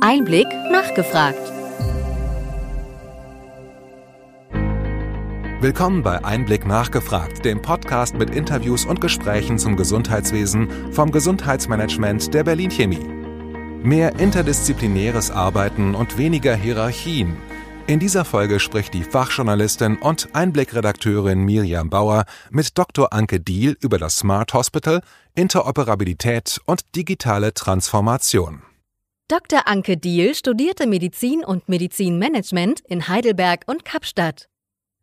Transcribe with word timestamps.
Einblick 0.00 0.46
nachgefragt. 0.70 1.40
Willkommen 5.60 6.02
bei 6.02 6.22
Einblick 6.22 6.66
nachgefragt, 6.66 7.44
dem 7.44 7.62
Podcast 7.62 8.14
mit 8.14 8.28
Interviews 8.30 8.84
und 8.84 9.00
Gesprächen 9.00 9.58
zum 9.58 9.76
Gesundheitswesen 9.76 10.92
vom 10.92 11.12
Gesundheitsmanagement 11.12 12.34
der 12.34 12.44
Berlin 12.44 12.70
Chemie. 12.70 13.06
Mehr 13.82 14.18
interdisziplinäres 14.18 15.30
Arbeiten 15.30 15.94
und 15.94 16.18
weniger 16.18 16.54
Hierarchien. 16.54 17.36
In 17.86 17.98
dieser 17.98 18.24
Folge 18.24 18.60
spricht 18.60 18.92
die 18.92 19.04
Fachjournalistin 19.04 19.96
und 19.96 20.28
Einblickredakteurin 20.34 21.42
Miriam 21.42 21.88
Bauer 21.88 22.24
mit 22.50 22.76
Dr. 22.76 23.12
Anke 23.12 23.40
Diel 23.40 23.78
über 23.80 23.98
das 23.98 24.16
Smart 24.16 24.52
Hospital, 24.52 25.00
Interoperabilität 25.34 26.60
und 26.66 26.82
digitale 26.94 27.54
Transformation. 27.54 28.62
Dr. 29.28 29.66
Anke 29.66 29.96
Diel 29.96 30.36
studierte 30.36 30.86
Medizin 30.86 31.44
und 31.44 31.68
Medizinmanagement 31.68 32.80
in 32.86 33.08
Heidelberg 33.08 33.64
und 33.66 33.84
Kapstadt. 33.84 34.48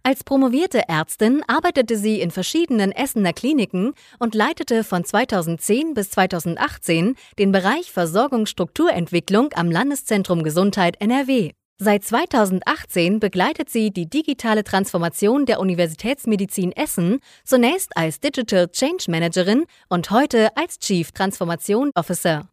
Als 0.02 0.24
promovierte 0.24 0.88
Ärztin 0.88 1.44
arbeitete 1.48 1.98
sie 1.98 2.22
in 2.22 2.32
verschiedenen 2.32 2.94
Essener 2.94 3.34
Kliniken 3.34 3.94
und 4.20 4.34
leitete 4.34 4.86
von 4.86 5.04
2010 5.04 5.94
bis 5.94 6.12
2018 6.12 7.16
den 7.38 7.52
Bereich 7.52 7.92
Versorgungsstrukturentwicklung 7.92 9.50
am 9.56 9.70
Landeszentrum 9.70 10.44
Gesundheit 10.44 11.02
NRW. 11.02 11.52
Seit 11.78 12.06
2018 12.06 13.20
begleitet 13.20 13.70
sie 13.70 13.92
die 13.92 14.10
digitale 14.10 14.64
Transformation 14.64 15.46
der 15.46 15.60
Universitätsmedizin 15.60 16.72
Essen, 16.72 17.20
zunächst 17.44 17.98
als 17.98 18.22
Digital 18.22 18.70
Change 18.70 19.12
Managerin 19.12 19.66
und 19.90 20.12
heute 20.12 20.56
als 20.56 20.80
Chief 20.80 21.12
Transformation 21.12 21.92
Officer. 21.94 22.48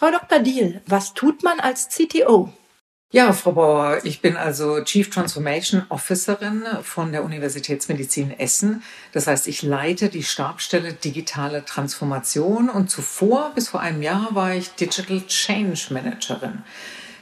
Frau 0.00 0.12
Dr. 0.12 0.38
Diel, 0.38 0.80
was 0.86 1.12
tut 1.12 1.42
man 1.42 1.58
als 1.58 1.88
CTO? 1.88 2.52
Ja, 3.10 3.32
Frau 3.32 3.50
Bauer, 3.50 3.98
ich 4.04 4.20
bin 4.20 4.36
also 4.36 4.80
Chief 4.84 5.10
Transformation 5.10 5.82
Officerin 5.88 6.62
von 6.82 7.10
der 7.10 7.24
Universitätsmedizin 7.24 8.30
Essen. 8.38 8.84
Das 9.10 9.26
heißt, 9.26 9.48
ich 9.48 9.62
leite 9.62 10.08
die 10.08 10.22
Stabstelle 10.22 10.92
Digitale 10.92 11.64
Transformation 11.64 12.70
und 12.70 12.90
zuvor, 12.90 13.50
bis 13.56 13.70
vor 13.70 13.80
einem 13.80 14.00
Jahr, 14.00 14.28
war 14.36 14.54
ich 14.54 14.68
Digital 14.76 15.26
Change 15.26 15.88
Managerin. 15.90 16.62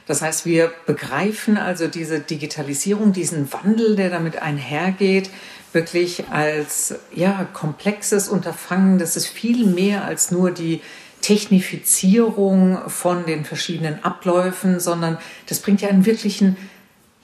Das 0.05 0.21
heißt, 0.21 0.45
wir 0.45 0.71
begreifen 0.85 1.57
also 1.57 1.87
diese 1.87 2.19
Digitalisierung, 2.19 3.11
diesen 3.11 3.51
Wandel, 3.51 3.95
der 3.95 4.11
damit 4.11 4.39
einhergeht, 4.39 5.31
wirklich 5.73 6.29
als 6.29 6.93
ja, 7.11 7.43
komplexes 7.53 8.29
Unterfangen. 8.29 8.99
Das 8.99 9.17
ist 9.17 9.25
viel 9.25 9.65
mehr 9.65 10.05
als 10.05 10.29
nur 10.29 10.51
die 10.51 10.81
Technifizierung 11.27 12.89
von 12.89 13.25
den 13.25 13.43
verschiedenen 13.43 14.01
Abläufen, 14.01 14.79
sondern 14.79 15.17
das 15.47 15.59
bringt 15.59 15.81
ja 15.81 15.89
einen 15.89 16.05
wirklichen 16.05 16.55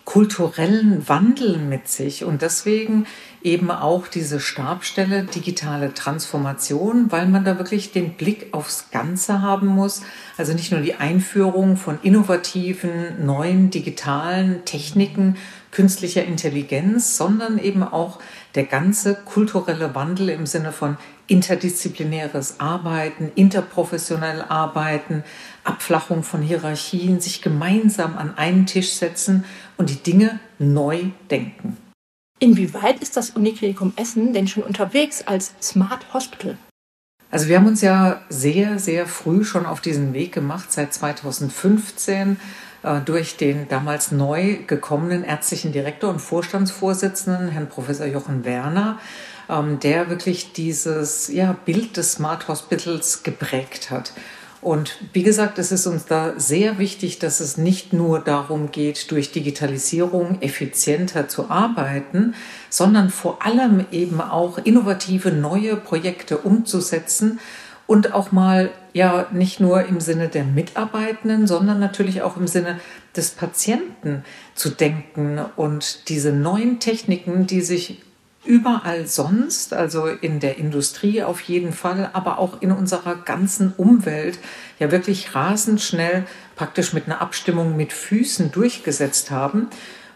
kulturellen 0.04 1.08
Wandel 1.08 1.58
mit 1.58 1.88
sich. 1.88 2.26
Und 2.26 2.42
deswegen 2.42 3.06
eben 3.44 3.72
auch 3.72 4.08
diese 4.08 4.40
Stabstelle 4.40 5.24
digitale 5.24 5.94
Transformation, 5.94 7.12
weil 7.12 7.28
man 7.28 7.44
da 7.44 7.58
wirklich 7.58 7.92
den 7.92 8.14
Blick 8.14 8.48
aufs 8.54 8.90
Ganze 8.92 9.42
haben 9.42 9.68
muss. 9.68 10.02
Also 10.38 10.54
nicht 10.54 10.72
nur 10.72 10.80
die 10.80 10.96
Einführung 10.96 11.76
von 11.76 12.00
innovativen, 12.02 13.26
neuen 13.26 13.70
digitalen 13.70 14.64
Techniken, 14.64 15.36
künstlicher 15.72 16.24
Intelligenz, 16.24 17.18
sondern 17.18 17.58
eben 17.58 17.84
auch 17.84 18.20
der 18.56 18.64
ganze 18.64 19.16
kulturelle 19.16 19.94
Wandel 19.94 20.30
im 20.30 20.46
Sinne 20.46 20.72
von 20.72 20.98
interdisziplinäres 21.28 22.60
Arbeiten, 22.60 23.32
interprofessionell 23.36 24.42
Arbeiten, 24.48 25.24
Abflachung 25.64 26.24
von 26.24 26.42
Hierarchien, 26.42 27.20
sich 27.20 27.42
gemeinsam 27.42 28.18
an 28.18 28.38
einen 28.38 28.66
Tisch 28.66 28.94
setzen 28.94 29.44
und 29.78 29.90
die 29.90 30.02
Dinge 30.02 30.40
neu 30.60 31.06
denken. 31.30 31.78
Inwieweit 32.44 33.02
ist 33.02 33.16
das 33.16 33.30
Uniklinikum 33.30 33.94
Essen 33.96 34.34
denn 34.34 34.50
schon 34.50 34.64
unterwegs 34.64 35.22
als 35.26 35.54
Smart 35.62 36.14
Hospital? 36.14 36.58
Also 37.32 37.48
wir 37.48 37.56
haben 37.56 37.68
uns 37.68 37.80
ja 37.80 38.22
sehr, 38.28 38.80
sehr 38.80 39.08
früh 39.08 39.46
schon 39.46 39.66
auf 39.66 39.80
diesen 39.80 40.12
Weg 40.12 40.34
gemacht, 40.34 40.70
seit 40.70 40.94
2015 40.94 42.38
äh, 42.84 43.00
durch 43.00 43.38
den 43.38 43.70
damals 43.70 44.12
neu 44.12 44.58
gekommenen 44.68 45.24
ärztlichen 45.24 45.72
Direktor 45.72 46.10
und 46.10 46.20
Vorstandsvorsitzenden, 46.20 47.48
Herrn 47.48 47.70
Professor 47.70 48.08
Jochen 48.08 48.44
Werner, 48.44 49.00
ähm, 49.50 49.80
der 49.80 50.10
wirklich 50.10 50.52
dieses 50.52 51.30
ja, 51.30 51.56
Bild 51.64 51.96
des 51.96 52.12
Smart 52.12 52.50
Hospitals 52.50 53.24
geprägt 53.24 53.90
hat. 53.90 54.12
Und 54.64 54.98
wie 55.12 55.24
gesagt, 55.24 55.60
es 55.60 55.74
ist 55.74 55.88
uns 55.88 56.06
da 56.06 56.34
sehr 56.38 56.80
wichtig, 56.80 57.20
dass 57.20 57.42
es 57.42 57.58
nicht 57.58 57.92
nur 57.92 58.20
darum 58.20 58.72
geht, 58.72 59.12
durch 59.12 59.32
Digitalisierung 59.34 60.42
effizienter 60.42 61.28
zu 61.28 61.50
arbeiten, 61.50 62.34
sondern 62.70 63.10
vor 63.10 63.46
allem 63.46 63.86
eben 63.92 64.22
auch 64.22 64.58
innovative 64.58 65.32
neue 65.32 65.76
Projekte 65.76 66.38
umzusetzen 66.38 67.40
und 67.88 68.14
auch 68.14 68.32
mal 68.32 68.72
ja 68.94 69.28
nicht 69.34 69.60
nur 69.60 69.86
im 69.86 70.00
Sinne 70.00 70.30
der 70.30 70.46
Mitarbeitenden, 70.46 71.46
sondern 71.46 71.80
natürlich 71.80 72.22
auch 72.22 72.38
im 72.38 72.48
Sinne 72.48 72.80
des 73.18 73.32
Patienten 73.32 74.24
zu 74.56 74.70
denken 74.70 75.42
und 75.58 76.08
diese 76.08 76.32
neuen 76.32 76.80
Techniken, 76.80 77.48
die 77.48 77.62
sich 77.62 78.02
überall 78.46 79.08
sonst, 79.08 79.74
also 79.74 80.08
in 80.08 80.40
der 80.40 80.58
Industrie 80.58 81.24
auf 81.24 81.42
jeden 81.42 81.74
Fall, 81.74 82.10
aber 82.14 82.40
auch 82.40 82.62
in 82.62 82.72
unserer 82.72 83.16
ganzen 83.16 83.74
Umwelt 83.78 84.40
ja 84.80 84.92
wirklich 84.92 85.34
rasend 85.34 85.82
schnell 85.82 86.26
praktisch 86.56 86.94
mit 86.94 87.06
einer 87.06 87.22
Abstimmung 87.22 87.78
mit 87.78 87.94
Füßen 87.94 88.52
durchgesetzt 88.52 89.32
haben. 89.32 89.68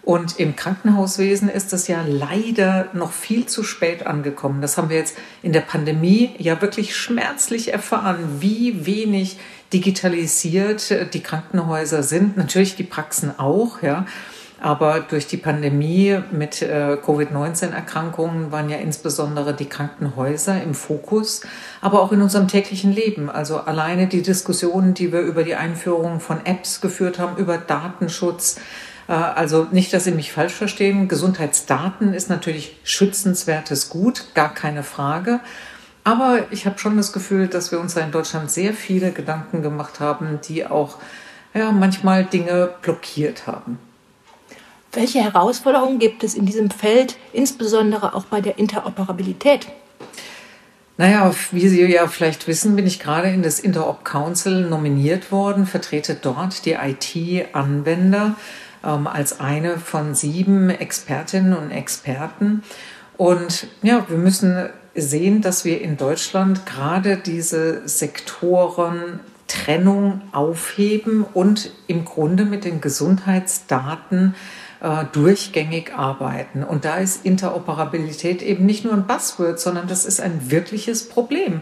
Und 0.03 0.39
im 0.39 0.55
Krankenhauswesen 0.55 1.49
ist 1.49 1.73
das 1.73 1.89
ja 1.89 2.01
leider 2.07 2.87
noch 2.93 3.11
viel 3.11 3.45
zu 3.45 3.63
spät 3.63 4.07
angekommen. 4.07 4.61
Das 4.61 4.77
haben 4.77 4.89
wir 4.89 4.95
jetzt 4.95 5.17
in 5.41 5.51
der 5.51 5.59
Pandemie 5.59 6.33
ja 6.37 6.61
wirklich 6.61 6.95
schmerzlich 6.95 7.73
erfahren, 7.73 8.37
wie 8.39 8.85
wenig 8.85 9.37
digitalisiert 9.73 11.13
die 11.13 11.19
Krankenhäuser 11.19 12.03
sind. 12.03 12.37
Natürlich 12.37 12.77
die 12.77 12.83
Praxen 12.83 13.37
auch, 13.37 13.81
ja. 13.81 14.05
Aber 14.59 15.01
durch 15.01 15.27
die 15.27 15.37
Pandemie 15.37 16.19
mit 16.31 16.63
äh, 16.63 16.97
Covid-19-Erkrankungen 17.03 18.51
waren 18.51 18.69
ja 18.69 18.77
insbesondere 18.77 19.53
die 19.53 19.67
Krankenhäuser 19.67 20.61
im 20.63 20.73
Fokus, 20.73 21.41
aber 21.79 22.01
auch 22.01 22.11
in 22.11 22.21
unserem 22.21 22.47
täglichen 22.47 22.91
Leben. 22.91 23.29
Also 23.29 23.57
alleine 23.57 24.07
die 24.07 24.23
Diskussionen, 24.23 24.95
die 24.95 25.13
wir 25.13 25.19
über 25.21 25.43
die 25.43 25.55
Einführung 25.55 26.19
von 26.19 26.43
Apps 26.45 26.81
geführt 26.81 27.19
haben, 27.19 27.37
über 27.37 27.59
Datenschutz. 27.59 28.59
Äh, 29.07 29.13
also 29.13 29.67
nicht, 29.71 29.93
dass 29.93 30.05
Sie 30.05 30.11
mich 30.11 30.31
falsch 30.31 30.53
verstehen. 30.53 31.07
Gesundheitsdaten 31.07 32.15
ist 32.15 32.29
natürlich 32.29 32.79
schützenswertes 32.83 33.89
Gut, 33.89 34.33
gar 34.33 34.53
keine 34.53 34.81
Frage. 34.81 35.39
Aber 36.03 36.45
ich 36.51 36.65
habe 36.65 36.79
schon 36.79 36.97
das 36.97 37.11
Gefühl, 37.11 37.47
dass 37.47 37.71
wir 37.71 37.79
uns 37.79 37.93
da 37.93 38.01
in 38.01 38.11
Deutschland 38.11 38.49
sehr 38.49 38.73
viele 38.73 39.11
Gedanken 39.11 39.61
gemacht 39.61 39.99
haben, 39.99 40.39
die 40.47 40.65
auch 40.65 40.95
ja, 41.53 41.71
manchmal 41.71 42.23
Dinge 42.23 42.69
blockiert 42.81 43.45
haben. 43.45 43.77
Welche 44.93 45.23
Herausforderungen 45.23 45.99
gibt 45.99 46.23
es 46.23 46.33
in 46.33 46.45
diesem 46.45 46.71
Feld, 46.71 47.17
insbesondere 47.33 48.15
auch 48.15 48.25
bei 48.25 48.41
der 48.41 48.57
Interoperabilität? 48.57 49.67
Naja, 50.97 51.31
wie 51.51 51.67
Sie 51.67 51.85
ja 51.85 52.07
vielleicht 52.07 52.47
wissen, 52.47 52.75
bin 52.75 52.87
ich 52.87 52.99
gerade 52.99 53.29
in 53.29 53.43
das 53.43 53.59
Interop 53.59 54.03
Council 54.03 54.67
nominiert 54.67 55.31
worden, 55.31 55.67
vertrete 55.67 56.15
dort 56.15 56.65
die 56.65 56.73
IT-Anwender 56.73 58.35
ähm, 58.83 59.05
als 59.05 59.39
eine 59.39 59.77
von 59.77 60.15
sieben 60.15 60.71
Expertinnen 60.71 61.55
und 61.55 61.69
Experten. 61.69 62.63
Und 63.15 63.67
ja, 63.83 64.09
wir 64.09 64.17
müssen 64.17 64.69
sehen, 64.95 65.41
dass 65.41 65.65
wir 65.65 65.81
in 65.81 65.97
Deutschland 65.97 66.65
gerade 66.65 67.17
diese 67.17 67.87
Sektoren 67.87 69.19
Trennung 69.47 70.21
aufheben 70.31 71.23
und 71.23 71.71
im 71.87 72.05
Grunde 72.05 72.45
mit 72.45 72.65
den 72.65 72.81
Gesundheitsdaten 72.81 74.35
äh, 74.81 75.05
durchgängig 75.11 75.93
arbeiten. 75.95 76.63
Und 76.63 76.85
da 76.85 76.97
ist 76.97 77.25
Interoperabilität 77.25 78.41
eben 78.41 78.65
nicht 78.65 78.83
nur 78.83 78.93
ein 78.93 79.07
Buzzword, 79.07 79.59
sondern 79.59 79.87
das 79.87 80.05
ist 80.05 80.19
ein 80.21 80.51
wirkliches 80.51 81.09
Problem. 81.09 81.61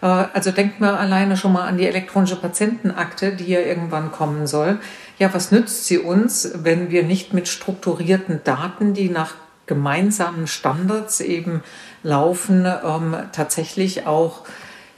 Äh, 0.00 0.06
also 0.06 0.50
denkt 0.50 0.80
mal 0.80 0.96
alleine 0.96 1.36
schon 1.36 1.52
mal 1.52 1.66
an 1.66 1.78
die 1.78 1.86
elektronische 1.86 2.36
Patientenakte, 2.36 3.32
die 3.32 3.46
ja 3.46 3.60
irgendwann 3.60 4.12
kommen 4.12 4.46
soll. 4.46 4.78
Ja, 5.18 5.32
was 5.32 5.52
nützt 5.52 5.86
sie 5.86 5.98
uns, 5.98 6.52
wenn 6.54 6.90
wir 6.90 7.04
nicht 7.04 7.32
mit 7.32 7.48
strukturierten 7.48 8.40
Daten, 8.44 8.94
die 8.94 9.08
nach 9.08 9.34
gemeinsamen 9.66 10.46
Standards 10.46 11.20
eben 11.20 11.62
laufen, 12.02 12.66
ähm, 12.66 13.16
tatsächlich 13.32 14.06
auch 14.06 14.42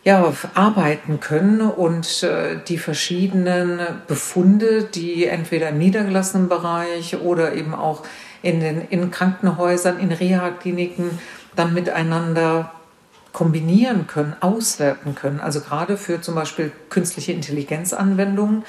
ja, 0.04 0.32
arbeiten 0.52 1.18
können 1.20 1.62
und 1.62 2.22
äh, 2.22 2.58
die 2.68 2.76
verschiedenen 2.76 3.80
Befunde, 4.06 4.84
die 4.84 5.26
entweder 5.26 5.70
im 5.70 5.78
niedergelassenen 5.78 6.48
Bereich 6.48 7.16
oder 7.22 7.54
eben 7.54 7.74
auch 7.74 8.02
in 8.42 8.60
den 8.60 8.82
in 8.90 9.10
Krankenhäusern, 9.10 9.98
in 9.98 10.12
Reha-Kliniken 10.12 11.18
dann 11.56 11.72
miteinander 11.72 12.70
kombinieren 13.32 14.06
können, 14.06 14.36
auswerten 14.40 15.14
können. 15.14 15.40
Also 15.40 15.60
gerade 15.60 15.96
für 15.96 16.20
zum 16.20 16.34
Beispiel 16.34 16.70
künstliche 16.90 17.32
Intelligenzanwendungen 17.32 18.64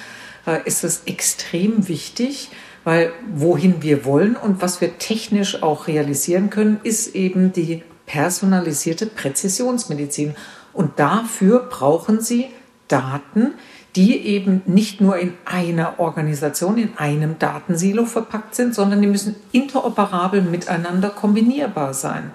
äh, 0.48 0.60
ist 0.66 0.84
es 0.84 1.04
extrem 1.06 1.90
wichtig, 1.90 2.50
weil 2.86 3.12
wohin 3.34 3.82
wir 3.82 4.06
wollen 4.06 4.38
und 4.38 4.62
was 4.62 4.80
wir 4.80 4.98
technisch 4.98 5.62
auch 5.62 5.88
realisieren 5.88 6.50
können, 6.50 6.80
ist 6.84 7.14
eben 7.14 7.52
die 7.52 7.84
personalisierte 8.06 9.08
Präzisionsmedizin. 9.08 10.36
Und 10.76 11.00
dafür 11.00 11.68
brauchen 11.70 12.22
Sie 12.22 12.48
Daten, 12.88 13.54
die 13.96 14.18
eben 14.26 14.62
nicht 14.66 15.00
nur 15.00 15.18
in 15.18 15.34
einer 15.46 16.00
Organisation, 16.00 16.78
in 16.78 16.98
einem 16.98 17.40
Datensilo 17.40 18.06
verpackt 18.06 18.54
sind, 18.56 18.76
sondern 18.76 19.02
die 19.02 19.08
müssen 19.08 19.36
interoperabel 19.54 20.42
miteinander 20.42 21.10
kombinierbar 21.10 21.94
sein. 21.94 22.32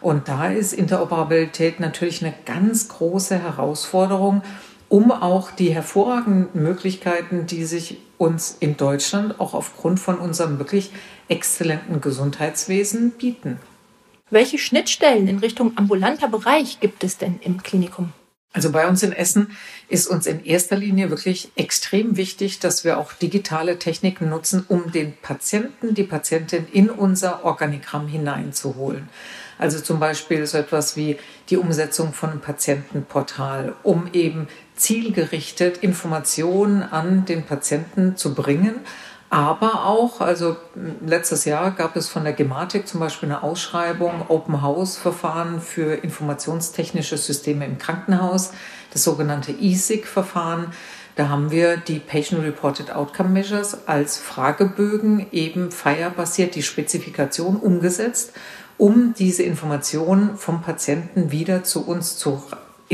Und 0.00 0.28
da 0.28 0.48
ist 0.48 0.72
Interoperabilität 0.72 1.80
natürlich 1.80 2.22
eine 2.22 2.34
ganz 2.44 2.88
große 2.88 3.38
Herausforderung, 3.38 4.42
um 4.88 5.12
auch 5.12 5.52
die 5.52 5.70
hervorragenden 5.70 6.62
Möglichkeiten, 6.62 7.46
die 7.46 7.64
sich 7.64 7.98
uns 8.18 8.56
in 8.60 8.76
Deutschland 8.76 9.40
auch 9.40 9.54
aufgrund 9.54 10.00
von 10.00 10.18
unserem 10.18 10.58
wirklich 10.58 10.92
exzellenten 11.28 12.00
Gesundheitswesen 12.00 13.12
bieten. 13.12 13.58
Welche 14.30 14.56
Schnittstellen 14.56 15.28
in 15.28 15.38
Richtung 15.38 15.76
ambulanter 15.76 16.28
Bereich 16.28 16.80
gibt 16.80 17.04
es 17.04 17.18
denn 17.18 17.38
im 17.42 17.62
Klinikum? 17.62 18.12
Also 18.54 18.70
bei 18.72 18.88
uns 18.88 19.02
in 19.02 19.12
Essen 19.12 19.50
ist 19.88 20.06
uns 20.06 20.26
in 20.26 20.44
erster 20.44 20.76
Linie 20.76 21.10
wirklich 21.10 21.50
extrem 21.56 22.16
wichtig, 22.16 22.60
dass 22.60 22.84
wir 22.84 22.98
auch 22.98 23.12
digitale 23.12 23.78
Techniken 23.78 24.30
nutzen, 24.30 24.64
um 24.68 24.92
den 24.92 25.14
Patienten, 25.20 25.94
die 25.94 26.04
Patientin 26.04 26.66
in 26.72 26.88
unser 26.88 27.44
Organigramm 27.44 28.06
hineinzuholen. 28.06 29.08
Also 29.58 29.80
zum 29.80 30.00
Beispiel 30.00 30.46
so 30.46 30.56
etwas 30.56 30.96
wie 30.96 31.18
die 31.50 31.56
Umsetzung 31.56 32.12
von 32.12 32.30
einem 32.30 32.40
Patientenportal, 32.40 33.74
um 33.82 34.08
eben 34.12 34.48
zielgerichtet 34.76 35.78
Informationen 35.78 36.82
an 36.82 37.24
den 37.24 37.44
Patienten 37.44 38.16
zu 38.16 38.34
bringen. 38.34 38.80
Aber 39.34 39.84
auch, 39.86 40.20
also 40.20 40.56
letztes 41.04 41.44
Jahr 41.44 41.72
gab 41.72 41.96
es 41.96 42.08
von 42.08 42.22
der 42.22 42.34
Gematik 42.34 42.86
zum 42.86 43.00
Beispiel 43.00 43.28
eine 43.28 43.42
Ausschreibung, 43.42 44.26
Open 44.28 44.62
House 44.62 44.96
Verfahren 44.96 45.60
für 45.60 45.92
informationstechnische 45.92 47.16
Systeme 47.16 47.64
im 47.64 47.76
Krankenhaus, 47.76 48.52
das 48.92 49.02
sogenannte 49.02 49.50
ESIG-Verfahren. 49.50 50.68
Da 51.16 51.30
haben 51.30 51.50
wir 51.50 51.78
die 51.78 51.98
Patient 51.98 52.44
Reported 52.44 52.92
Outcome 52.92 53.30
Measures 53.30 53.88
als 53.88 54.18
Fragebögen 54.18 55.26
eben 55.32 55.72
FIRE-basiert 55.72 56.54
die 56.54 56.62
Spezifikation 56.62 57.56
umgesetzt, 57.56 58.34
um 58.78 59.14
diese 59.18 59.42
Informationen 59.42 60.36
vom 60.36 60.62
Patienten 60.62 61.32
wieder 61.32 61.64
zu 61.64 61.84
uns 61.84 62.18
zu 62.18 62.40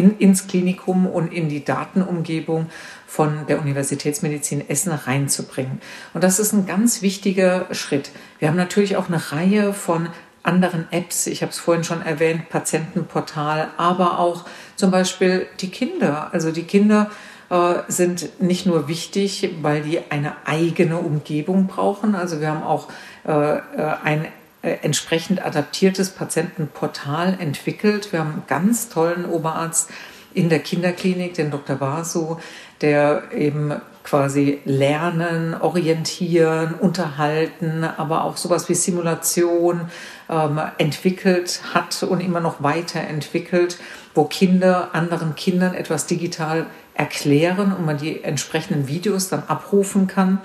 in, 0.01 0.19
ins 0.19 0.47
Klinikum 0.47 1.07
und 1.07 1.33
in 1.33 1.49
die 1.49 1.65
Datenumgebung 1.65 2.67
von 3.07 3.47
der 3.49 3.61
Universitätsmedizin 3.61 4.69
Essen 4.69 4.93
reinzubringen. 4.93 5.81
Und 6.15 6.25
das 6.25 6.39
ist 6.39 6.53
ein 6.53 6.67
ganz 6.67 7.03
wichtiger 7.03 7.67
Schritt. 7.73 8.11
Wir 8.39 8.49
haben 8.49 8.57
natürlich 8.57 8.97
auch 8.97 9.09
eine 9.09 9.33
Reihe 9.33 9.75
von 9.75 10.09
anderen 10.43 10.87
Apps, 10.91 11.27
ich 11.27 11.43
habe 11.43 11.53
es 11.53 11.59
vorhin 11.59 11.85
schon 11.85 12.01
erwähnt, 12.01 12.49
Patientenportal, 12.49 13.69
aber 13.77 14.19
auch 14.19 14.47
zum 14.75 14.91
Beispiel 14.91 15.47
die 15.61 15.69
Kinder. 15.69 16.31
Also 16.33 16.51
die 16.51 16.63
Kinder 16.63 17.11
äh, 17.51 17.75
sind 17.89 18.41
nicht 18.41 18.65
nur 18.65 18.89
wichtig, 18.89 19.51
weil 19.61 19.83
die 19.83 20.01
eine 20.11 20.33
eigene 20.47 20.97
Umgebung 20.97 21.67
brauchen. 21.67 22.15
Also 22.15 22.41
wir 22.41 22.49
haben 22.49 22.63
auch 22.63 22.89
äh, 23.27 23.59
äh 23.59 23.61
ein 24.03 24.29
entsprechend 24.63 25.45
adaptiertes 25.45 26.11
Patientenportal 26.11 27.37
entwickelt. 27.41 28.13
Wir 28.13 28.21
haben 28.21 28.33
einen 28.33 28.47
ganz 28.47 28.89
tollen 28.89 29.25
Oberarzt 29.25 29.91
in 30.35 30.49
der 30.49 30.61
Kinderklinik, 30.61 31.35
den 31.35 31.51
Dr. 31.51 31.77
Basu, 31.77 32.37
der 32.81 33.33
eben 33.35 33.81
quasi 34.05 34.61
lernen, 34.65 35.55
orientieren, 35.55 36.75
unterhalten, 36.75 37.85
aber 37.85 38.25
auch 38.25 38.37
sowas 38.37 38.69
wie 38.69 38.75
Simulation 38.75 39.83
ähm, 40.29 40.61
entwickelt 40.79 41.61
hat 41.75 42.03
und 42.03 42.21
immer 42.21 42.41
noch 42.41 42.63
weiterentwickelt, 42.63 43.79
wo 44.15 44.25
Kinder 44.25 44.91
anderen 44.95 45.35
Kindern 45.35 45.75
etwas 45.75 46.07
digital 46.07 46.67
erklären 46.95 47.73
und 47.73 47.87
man 47.87 47.99
die 47.99 48.23
entsprechenden 48.25 48.89
Videos 48.89 49.29
dann 49.29 49.45
abrufen 49.47 50.07
kann. 50.07 50.41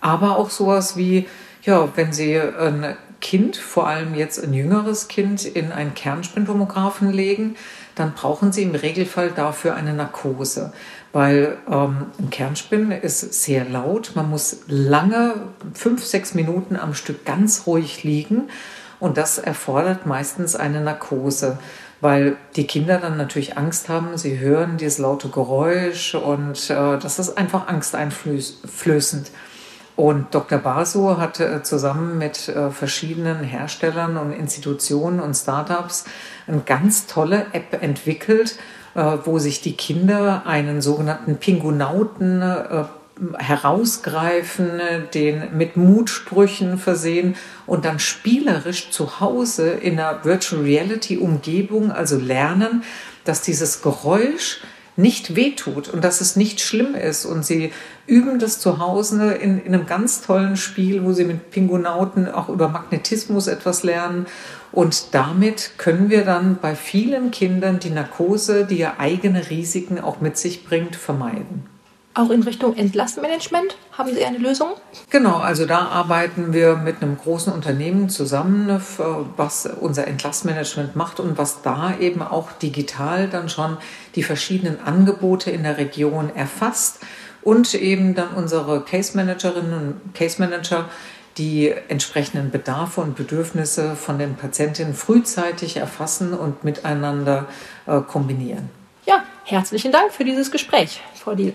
Aber 0.00 0.36
auch 0.36 0.50
sowas 0.50 0.96
wie, 0.96 1.28
ja, 1.62 1.88
wenn 1.96 2.12
Sie 2.12 2.38
ein 2.38 2.96
Kind, 3.20 3.56
vor 3.56 3.86
allem 3.86 4.14
jetzt 4.14 4.42
ein 4.42 4.54
jüngeres 4.54 5.08
Kind, 5.08 5.44
in 5.44 5.72
einen 5.72 5.94
Kernspintomographen 5.94 7.12
legen, 7.12 7.56
dann 7.94 8.14
brauchen 8.14 8.52
Sie 8.52 8.62
im 8.62 8.74
Regelfall 8.74 9.30
dafür 9.30 9.74
eine 9.74 9.92
Narkose, 9.92 10.72
weil 11.12 11.58
ähm, 11.70 12.06
ein 12.18 12.30
Kernspin 12.30 12.90
ist 12.90 13.20
sehr 13.42 13.64
laut. 13.64 14.12
Man 14.14 14.30
muss 14.30 14.60
lange, 14.68 15.34
fünf, 15.74 16.04
sechs 16.04 16.34
Minuten 16.34 16.76
am 16.76 16.94
Stück 16.94 17.24
ganz 17.24 17.66
ruhig 17.66 18.04
liegen 18.04 18.48
und 19.00 19.16
das 19.16 19.38
erfordert 19.38 20.06
meistens 20.06 20.56
eine 20.56 20.80
Narkose 20.80 21.58
weil 22.00 22.36
die 22.56 22.66
Kinder 22.66 22.98
dann 22.98 23.16
natürlich 23.16 23.58
Angst 23.58 23.88
haben, 23.88 24.16
sie 24.16 24.38
hören 24.38 24.78
dieses 24.78 24.98
laute 24.98 25.28
Geräusch 25.28 26.14
und 26.14 26.70
äh, 26.70 26.98
das 26.98 27.18
ist 27.18 27.36
einfach 27.36 27.68
angsteinflößend. 27.68 29.30
Und 30.00 30.34
Dr. 30.34 30.58
Basu 30.58 31.18
hat 31.18 31.40
äh, 31.40 31.62
zusammen 31.62 32.16
mit 32.16 32.48
äh, 32.48 32.70
verschiedenen 32.70 33.44
Herstellern 33.44 34.16
und 34.16 34.32
Institutionen 34.32 35.20
und 35.20 35.34
Startups 35.34 36.06
eine 36.46 36.62
ganz 36.64 37.06
tolle 37.06 37.44
App 37.52 37.82
entwickelt, 37.82 38.56
äh, 38.94 39.18
wo 39.26 39.38
sich 39.38 39.60
die 39.60 39.74
Kinder 39.76 40.44
einen 40.46 40.80
sogenannten 40.80 41.36
Pingunauten 41.36 42.42
herausgreifen, 43.36 44.80
den 45.12 45.58
mit 45.58 45.76
Mutsprüchen 45.76 46.78
versehen 46.78 47.36
und 47.66 47.84
dann 47.84 47.98
spielerisch 47.98 48.88
zu 48.88 49.20
Hause 49.20 49.68
in 49.68 50.00
einer 50.00 50.24
Virtual 50.24 50.62
Reality 50.62 51.18
Umgebung, 51.18 51.92
also 51.92 52.16
lernen, 52.16 52.84
dass 53.26 53.42
dieses 53.42 53.82
Geräusch 53.82 54.62
nicht 55.00 55.36
wehtut 55.36 55.88
und 55.88 56.04
dass 56.04 56.20
es 56.20 56.36
nicht 56.36 56.60
schlimm 56.60 56.94
ist. 56.94 57.24
Und 57.24 57.44
sie 57.44 57.72
üben 58.06 58.38
das 58.38 58.58
zu 58.60 58.78
Hause 58.78 59.32
in, 59.32 59.60
in 59.60 59.74
einem 59.74 59.86
ganz 59.86 60.22
tollen 60.22 60.56
Spiel, 60.56 61.04
wo 61.04 61.12
sie 61.12 61.24
mit 61.24 61.50
Pingunauten 61.50 62.28
auch 62.28 62.48
über 62.48 62.68
Magnetismus 62.68 63.46
etwas 63.46 63.82
lernen. 63.82 64.26
Und 64.72 65.14
damit 65.14 65.72
können 65.78 66.10
wir 66.10 66.24
dann 66.24 66.58
bei 66.60 66.76
vielen 66.76 67.30
Kindern 67.30 67.80
die 67.80 67.90
Narkose, 67.90 68.64
die 68.64 68.76
ja 68.76 68.94
eigene 68.98 69.50
Risiken 69.50 69.98
auch 69.98 70.20
mit 70.20 70.36
sich 70.36 70.64
bringt, 70.64 70.96
vermeiden. 70.96 71.66
Auch 72.12 72.30
in 72.30 72.42
Richtung 72.42 72.76
Entlassmanagement 72.76 73.76
haben 73.92 74.12
Sie 74.12 74.24
eine 74.24 74.38
Lösung? 74.38 74.70
Genau, 75.10 75.36
also 75.36 75.64
da 75.64 75.86
arbeiten 75.86 76.52
wir 76.52 76.74
mit 76.74 77.02
einem 77.02 77.16
großen 77.16 77.52
Unternehmen 77.52 78.08
zusammen, 78.08 78.82
was 79.36 79.66
unser 79.66 80.08
Entlassmanagement 80.08 80.96
macht 80.96 81.20
und 81.20 81.38
was 81.38 81.62
da 81.62 81.96
eben 82.00 82.20
auch 82.22 82.50
digital 82.52 83.28
dann 83.28 83.48
schon 83.48 83.76
die 84.16 84.24
verschiedenen 84.24 84.80
Angebote 84.80 85.52
in 85.52 85.62
der 85.62 85.78
Region 85.78 86.34
erfasst 86.34 86.98
und 87.42 87.74
eben 87.74 88.16
dann 88.16 88.34
unsere 88.34 88.82
Case 88.82 89.16
Managerinnen 89.16 89.72
und 89.72 90.14
Case 90.14 90.42
Manager 90.42 90.88
die 91.38 91.72
entsprechenden 91.88 92.50
Bedarfe 92.50 93.02
und 93.02 93.14
Bedürfnisse 93.14 93.94
von 93.94 94.18
den 94.18 94.34
Patientinnen 94.34 94.94
frühzeitig 94.94 95.76
erfassen 95.76 96.34
und 96.34 96.64
miteinander 96.64 97.46
äh, 97.86 98.00
kombinieren. 98.00 98.68
Ja, 99.06 99.22
herzlichen 99.44 99.92
Dank 99.92 100.12
für 100.12 100.24
dieses 100.24 100.50
Gespräch, 100.50 101.00
Frau 101.14 101.36
Diel. 101.36 101.54